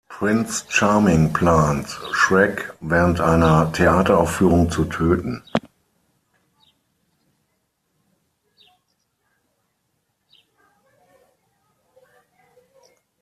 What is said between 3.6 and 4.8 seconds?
Theateraufführung